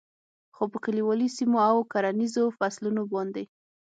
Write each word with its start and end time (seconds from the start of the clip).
خو 0.55 0.63
په 0.71 0.77
کلیوالي 0.85 1.27
سیمو 1.37 1.57
او 1.69 1.77
کرهنیزو 1.91 2.43
فصلونو 2.57 3.01
باندې 3.13 3.43